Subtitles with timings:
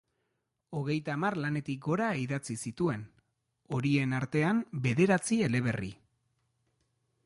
[0.77, 3.05] Hogeita hamar lanetik gora idatzi zituen,
[3.79, 5.97] horien artean bederatzi eleberri.